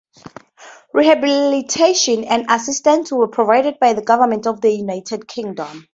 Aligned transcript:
Rehabilitation 0.93 2.23
and 2.23 2.49
assistance 2.49 3.11
were 3.11 3.27
provided 3.27 3.77
by 3.77 3.93
the 3.93 4.01
Government 4.01 4.47
of 4.47 4.59
the 4.59 4.71
United 4.71 5.27
Kingdom. 5.27 5.85